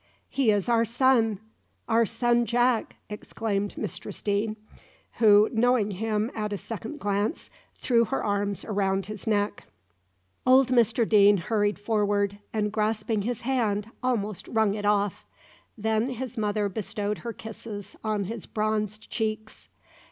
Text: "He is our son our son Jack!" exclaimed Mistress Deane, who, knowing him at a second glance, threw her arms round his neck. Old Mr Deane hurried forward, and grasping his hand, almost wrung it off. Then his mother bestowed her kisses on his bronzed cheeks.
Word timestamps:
"He 0.29 0.49
is 0.49 0.67
our 0.67 0.83
son 0.83 1.39
our 1.87 2.07
son 2.07 2.47
Jack!" 2.47 2.95
exclaimed 3.07 3.77
Mistress 3.77 4.23
Deane, 4.23 4.57
who, 5.19 5.47
knowing 5.53 5.91
him 5.91 6.31
at 6.33 6.51
a 6.51 6.57
second 6.57 6.99
glance, 6.99 7.51
threw 7.75 8.05
her 8.05 8.23
arms 8.23 8.65
round 8.65 9.05
his 9.05 9.27
neck. 9.27 9.65
Old 10.43 10.69
Mr 10.69 11.07
Deane 11.07 11.37
hurried 11.37 11.77
forward, 11.77 12.39
and 12.51 12.71
grasping 12.71 13.21
his 13.21 13.41
hand, 13.41 13.91
almost 14.01 14.47
wrung 14.47 14.73
it 14.73 14.85
off. 14.85 15.27
Then 15.77 16.09
his 16.09 16.35
mother 16.35 16.67
bestowed 16.67 17.19
her 17.19 17.31
kisses 17.31 17.95
on 18.03 18.23
his 18.23 18.47
bronzed 18.47 19.07
cheeks. 19.11 19.69